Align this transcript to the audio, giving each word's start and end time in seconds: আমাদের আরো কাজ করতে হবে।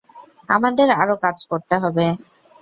আমাদের 0.49 0.87
আরো 1.01 1.15
কাজ 1.23 1.37
করতে 1.51 1.75
হবে। 1.83 2.05